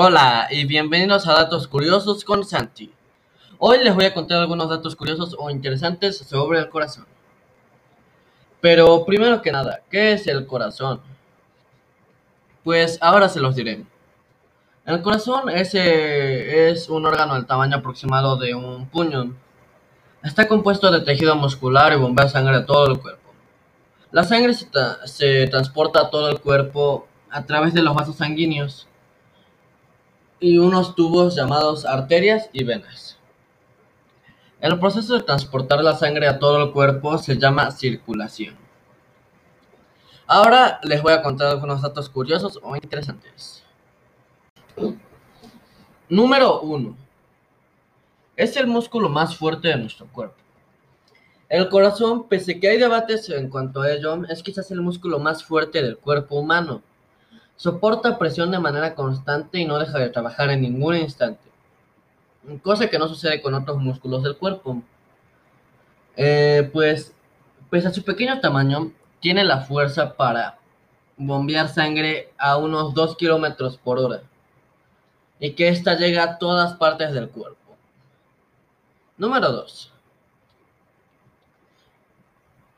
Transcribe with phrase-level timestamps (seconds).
[0.00, 2.92] Hola y bienvenidos a Datos Curiosos con Santi.
[3.58, 7.04] Hoy les voy a contar algunos datos curiosos o interesantes sobre el corazón.
[8.60, 11.00] Pero primero que nada, ¿qué es el corazón?
[12.62, 13.84] Pues ahora se los diré.
[14.86, 19.34] El corazón es, eh, es un órgano del tamaño aproximado de un puño.
[20.22, 23.32] Está compuesto de tejido muscular y bombea sangre a todo el cuerpo.
[24.12, 24.68] La sangre se,
[25.06, 28.87] se transporta a todo el cuerpo a través de los vasos sanguíneos
[30.40, 33.18] y unos tubos llamados arterias y venas.
[34.60, 38.56] El proceso de transportar la sangre a todo el cuerpo se llama circulación.
[40.26, 43.64] Ahora les voy a contar algunos datos curiosos o interesantes.
[46.08, 46.96] Número 1.
[48.36, 50.36] Es el músculo más fuerte de nuestro cuerpo.
[51.48, 55.42] El corazón, pese que hay debates en cuanto a ello, es quizás el músculo más
[55.42, 56.82] fuerte del cuerpo humano.
[57.58, 61.42] Soporta presión de manera constante y no deja de trabajar en ningún instante,
[62.62, 64.80] cosa que no sucede con otros músculos del cuerpo.
[66.16, 67.12] Eh, pues,
[67.68, 70.58] pese a su pequeño tamaño, tiene la fuerza para
[71.16, 74.22] bombear sangre a unos 2 kilómetros por hora
[75.40, 77.76] y que ésta llega a todas partes del cuerpo.
[79.16, 79.92] Número 2.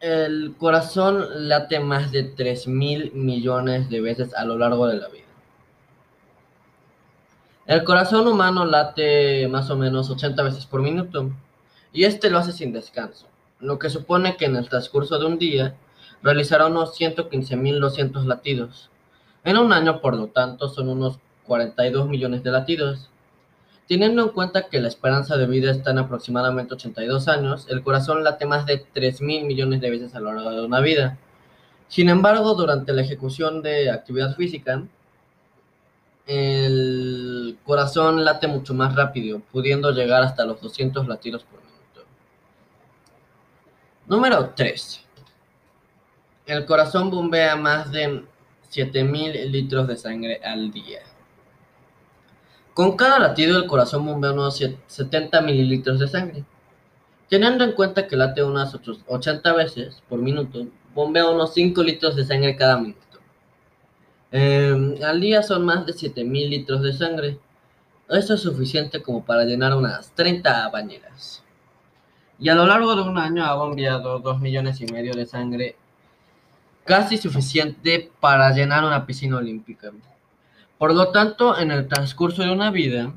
[0.00, 5.08] El corazón late más de 3 mil millones de veces a lo largo de la
[5.08, 5.26] vida.
[7.66, 11.30] El corazón humano late más o menos 80 veces por minuto
[11.92, 13.26] y este lo hace sin descanso,
[13.60, 15.76] lo que supone que en el transcurso de un día
[16.22, 18.88] realizará unos 115.200 latidos.
[19.44, 23.10] En un año, por lo tanto, son unos 42 millones de latidos.
[23.90, 28.22] Teniendo en cuenta que la esperanza de vida está en aproximadamente 82 años, el corazón
[28.22, 31.18] late más de 3 mil millones de veces a lo largo de una vida.
[31.88, 34.84] Sin embargo, durante la ejecución de actividad física,
[36.24, 42.04] el corazón late mucho más rápido, pudiendo llegar hasta los 200 latidos por minuto.
[44.06, 45.04] Número 3.
[46.46, 48.22] El corazón bombea más de
[48.68, 51.00] 7000 litros de sangre al día.
[52.74, 56.44] Con cada latido el corazón bombea unos 70 mililitros de sangre.
[57.28, 58.76] Teniendo en cuenta que late unas
[59.06, 63.00] 80 veces por minuto, bombea unos 5 litros de sangre cada minuto.
[64.32, 67.38] Em, al día son más de 7000 litros de sangre.
[68.08, 71.42] Esto es suficiente como para llenar unas 30 bañeras.
[72.38, 75.76] Y a lo largo de un año ha bombeado 2 millones y medio de sangre,
[76.84, 79.92] casi suficiente para llenar una piscina olímpica.
[80.80, 83.12] Por lo tanto, en el transcurso de una vida,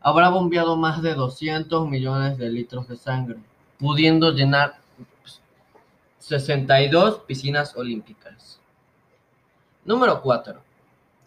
[0.00, 3.36] habrá bombeado más de 200 millones de litros de sangre,
[3.78, 4.78] pudiendo llenar
[6.20, 8.60] 62 piscinas olímpicas.
[9.84, 10.58] Número 4.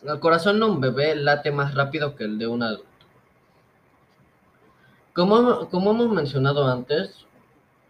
[0.06, 3.06] El corazón de un bebé late más rápido que el de un adulto.
[5.14, 7.28] Como, como hemos mencionado antes,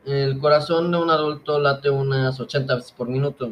[0.03, 3.51] el corazón de un adulto late unas 80 veces por minuto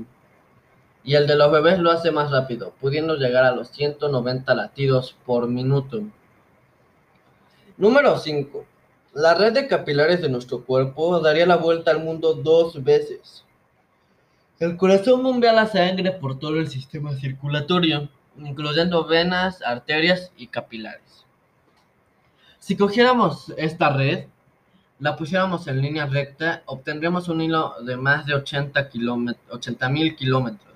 [1.08, 5.16] y el de los bebés lo hace más rápido, pudiendo llegar a los 190 latidos
[5.26, 6.02] por minuto.
[7.78, 8.66] Número 5.
[9.14, 13.46] La red de capilares de nuestro cuerpo daría la vuelta al mundo dos veces.
[14.60, 21.26] El corazón bombea la sangre por todo el sistema circulatorio, incluyendo venas, arterias y capilares.
[22.60, 24.26] Si cogiéramos esta red,
[25.00, 28.90] la pusiéramos en línea recta, obtendríamos un hilo de más de 80
[29.90, 30.67] mil kilómetros.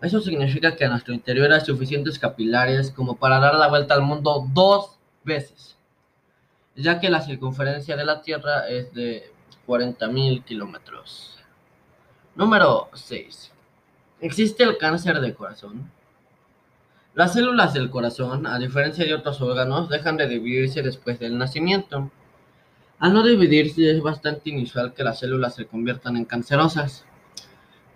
[0.00, 4.02] Eso significa que a nuestro interior hay suficientes capilares como para dar la vuelta al
[4.02, 5.76] mundo dos veces,
[6.76, 9.32] ya que la circunferencia de la Tierra es de
[9.66, 11.38] 40.000 kilómetros.
[12.36, 13.52] Número 6.
[14.20, 15.90] ¿Existe el cáncer de corazón?
[17.14, 22.12] Las células del corazón, a diferencia de otros órganos, dejan de dividirse después del nacimiento.
[23.00, 27.04] Al no dividirse es bastante inusual que las células se conviertan en cancerosas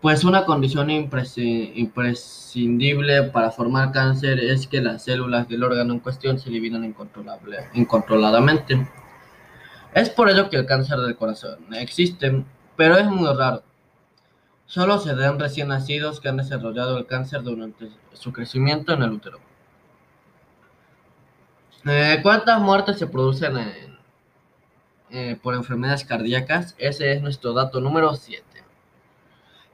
[0.02, 6.40] pues una condición imprescindible para formar cáncer es que las células del órgano en cuestión
[6.40, 6.92] se dividen
[7.74, 8.88] incontroladamente.
[9.94, 12.44] Es por ello que el cáncer del corazón existe,
[12.76, 13.62] pero es muy raro.
[14.66, 19.12] Solo se dan recién nacidos que han desarrollado el cáncer durante su crecimiento en el
[19.12, 19.38] útero.
[21.84, 23.56] Eh, ¿Cuántas muertes se producen
[25.10, 26.74] eh, por enfermedades cardíacas?
[26.78, 28.51] Ese es nuestro dato número 7.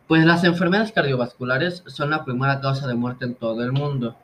[0.09, 4.17] Pues las enfermedades cardiovasculares son la primera causa de muerte en todo el mundo.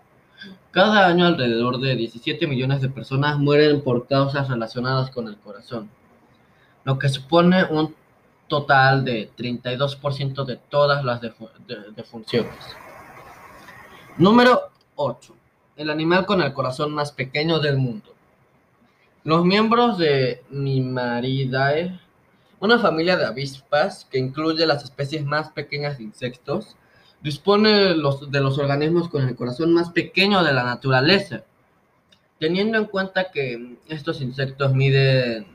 [0.70, 5.90] Cada año alrededor de 17 millones de personas mueren por causas relacionadas con el corazón,
[6.84, 7.94] lo que supone un
[8.48, 12.54] total de 32% de todas las defunciones.
[14.16, 15.36] Número 8.
[15.76, 18.14] el animal con el corazón más pequeño del mundo.
[19.24, 21.98] Los miembros de Mimaridae,
[22.64, 26.76] una familia de avispas que incluye las especies más pequeñas de insectos,
[27.22, 31.44] dispone de los, organismos con el corazón más pequeño de la naturaleza.
[32.40, 35.46] Teniendo en cuenta que estos insectos miden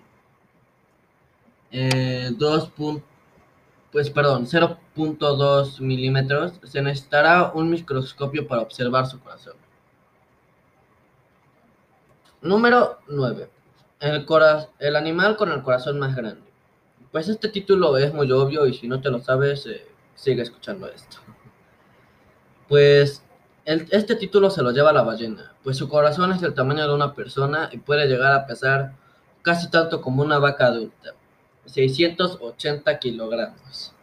[1.72, 2.72] eh, 2.
[3.92, 9.56] Pues perdón, 0.2 milímetros, se necesitará un microscopio para observar su corazón.
[12.42, 13.50] Número 9.
[14.00, 14.28] El,
[14.80, 16.49] el animal con el corazón más grande.
[17.12, 19.86] Pues este título es muy obvio y si no te lo sabes, eh,
[20.16, 21.18] sigue escuchando esto.
[22.68, 23.24] Pues
[23.66, 27.14] este título se lo lleva la ballena, pues su corazón es del tamaño de una
[27.14, 28.94] persona y puede llegar a pesar
[29.42, 31.14] casi tanto como una vaca adulta,
[31.66, 33.94] 680 kilogramos.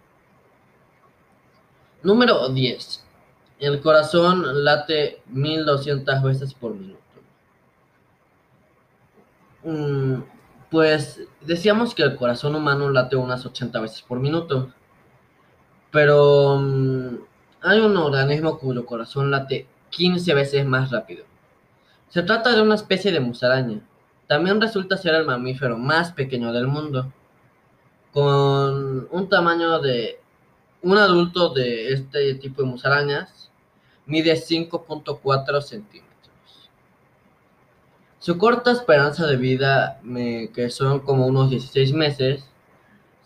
[2.03, 3.05] Número 10.
[3.59, 7.01] El corazón late 1200 veces por minuto.
[9.65, 10.23] Mm,
[10.77, 14.75] pues decíamos que el corazón humano late unas 80 veces por minuto,
[15.91, 17.17] pero mm,
[17.63, 21.25] hay un organismo cuyo corazón late 15 veces más rápido.
[22.11, 23.81] Se trata de una especie de musaraña.
[24.27, 27.11] También resulta ser el mamífero más pequeño del mundo,
[28.13, 30.21] con un tamaño de
[30.83, 33.51] un adulto de este tipo de musarañas
[34.05, 36.06] mide 5.4 centímetros.
[38.27, 40.01] Su corta esperanza de vida,
[40.53, 42.45] que son como unos 16 meses,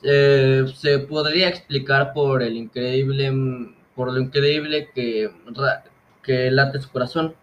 [0.02, 3.32] eh, se podría explicar por el increíble
[3.94, 5.30] por lo increíble que,
[6.22, 7.34] que late su corazón.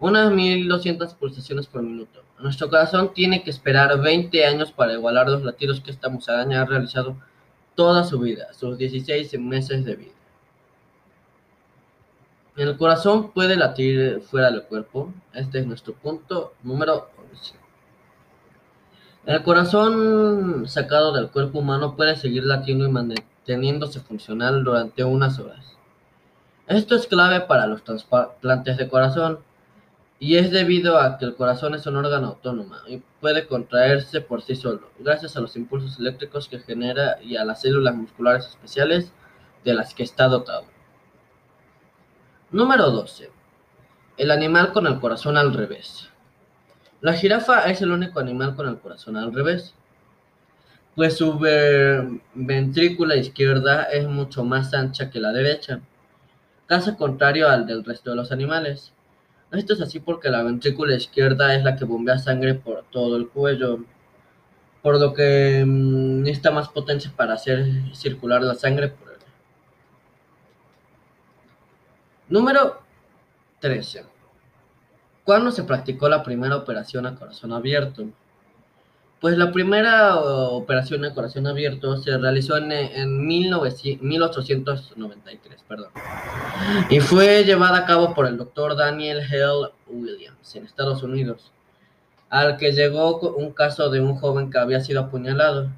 [0.00, 2.24] Unas 1200 pulsaciones por minuto.
[2.40, 6.64] Nuestro corazón tiene que esperar 20 años para igualar los latidos que esta musaraña ha
[6.64, 7.16] realizado
[7.76, 10.16] toda su vida, sus 16 meses de vida.
[12.56, 15.12] El corazón puede latir fuera del cuerpo.
[15.34, 17.54] Este es nuestro punto número 11.
[19.26, 23.14] El corazón sacado del cuerpo humano puede seguir latiendo y
[23.44, 25.76] teniéndose funcional durante unas horas.
[26.66, 29.40] Esto es clave para los trasplantes de corazón
[30.18, 34.40] y es debido a que el corazón es un órgano autónomo y puede contraerse por
[34.40, 39.12] sí solo, gracias a los impulsos eléctricos que genera y a las células musculares especiales
[39.62, 40.75] de las que está dotado.
[42.50, 43.30] Número 12.
[44.16, 46.10] El animal con el corazón al revés.
[47.00, 49.74] La jirafa es el único animal con el corazón al revés
[50.96, 51.38] pues su
[52.34, 55.80] ventrícula izquierda es mucho más ancha que la derecha,
[56.66, 58.92] caso contrario al del resto de los animales.
[59.52, 63.28] Esto es así porque la ventrícula izquierda es la que bombea sangre por todo el
[63.28, 63.84] cuello,
[64.82, 69.16] por lo que mm, necesita más potencia para hacer circular la sangre por él.
[72.28, 72.80] Número
[73.60, 74.04] 13.
[75.24, 78.04] ¿Cuándo se practicó la primera operación a corazón abierto?
[79.20, 85.90] Pues la primera operación de corazón abierto se realizó en, en 1893, perdón,
[86.90, 91.52] y fue llevada a cabo por el doctor Daniel Hale Williams en Estados Unidos,
[92.28, 95.70] al que llegó un caso de un joven que había sido apuñalado.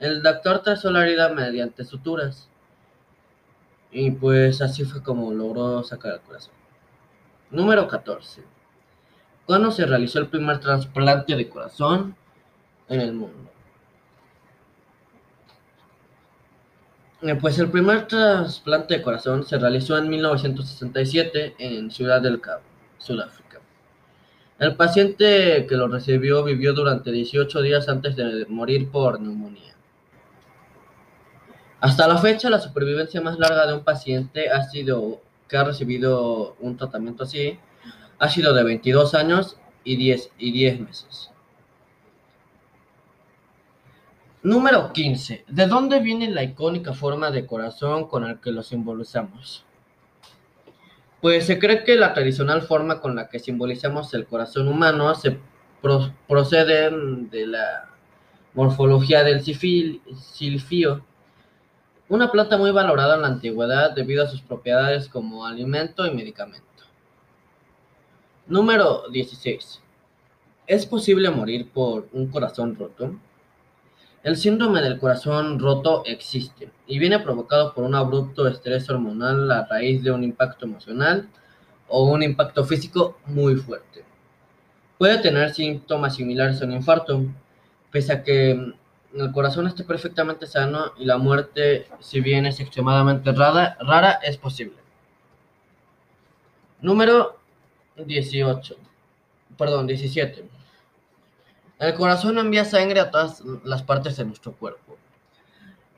[0.00, 2.48] El doctor trazó la herida mediante suturas,
[3.92, 6.54] y pues así fue como logró sacar el corazón.
[7.50, 8.42] Número 14.
[9.46, 12.16] ¿Cuándo se realizó el primer trasplante de corazón?
[12.88, 13.50] en el mundo.
[17.22, 22.62] Eh, pues el primer trasplante de corazón se realizó en 1967 en Ciudad del Cabo,
[22.98, 23.60] Sudáfrica.
[24.58, 29.74] El paciente que lo recibió vivió durante 18 días antes de morir por neumonía.
[31.82, 36.54] Hasta la fecha, la supervivencia más larga de un paciente ha sido que ha recibido
[36.60, 37.58] un tratamiento así
[38.20, 41.32] ha sido de 22 años y 10, y 10 meses.
[44.44, 45.44] Número 15.
[45.48, 49.64] ¿De dónde viene la icónica forma de corazón con la que lo simbolizamos?
[51.20, 55.40] Pues se cree que la tradicional forma con la que simbolizamos el corazón humano se
[56.28, 56.90] procede
[57.28, 57.88] de la
[58.54, 61.04] morfología del silfío,
[62.12, 66.84] una planta muy valorada en la antigüedad debido a sus propiedades como alimento y medicamento.
[68.46, 69.80] Número 16.
[70.66, 73.14] ¿Es posible morir por un corazón roto?
[74.22, 79.64] El síndrome del corazón roto existe y viene provocado por un abrupto estrés hormonal a
[79.64, 81.30] raíz de un impacto emocional
[81.88, 84.04] o un impacto físico muy fuerte.
[84.98, 87.24] Puede tener síntomas similares a un infarto,
[87.90, 88.74] pese a que
[89.14, 94.76] el corazón esté perfectamente sano y la muerte, si bien es extremadamente rara, es posible.
[96.80, 97.38] Número
[97.96, 98.76] 18.
[99.56, 100.44] Perdón, 17.
[101.78, 104.96] El corazón envía sangre a todas las partes de nuestro cuerpo.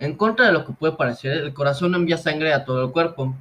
[0.01, 3.35] En contra de lo que puede parecer, el corazón envía sangre a todo el cuerpo.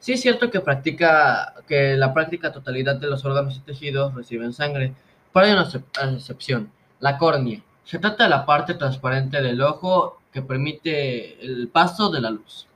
[0.00, 4.52] Sí es cierto que, practica, que la práctica totalidad de los órganos y tejidos reciben
[4.52, 4.94] sangre,
[5.32, 5.68] pero hay una
[6.16, 7.62] excepción, la córnea.
[7.90, 12.68] Se trata de la parte transparente del ojo que permite el paso de la luz.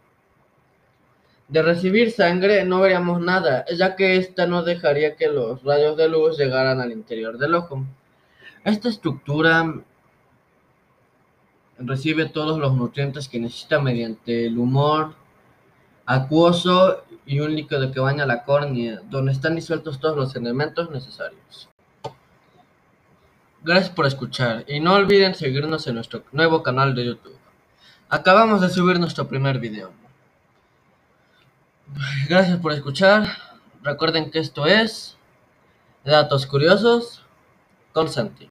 [1.47, 6.09] De recibir sangre no veríamos nada, ya que ésta no dejaría que los rayos de
[6.09, 7.85] luz llegaran al interior del ojo.
[8.65, 9.73] Esta estructura
[11.79, 15.15] recibe todos los nutrientes que necesita mediante el humor
[16.07, 21.69] acuoso y un líquido que baña la córnea, donde están disueltos todos los elementos necesarios.
[23.65, 27.39] Gracias por escuchar y no olviden seguirnos en nuestro nuevo canal de YouTube.
[28.11, 29.91] Acabamos de subir nuestro primer video.
[32.29, 33.27] Gracias por escuchar.
[33.83, 35.17] Recuerden que esto es
[36.05, 37.23] Datos Curiosos
[37.95, 38.43] con Santi.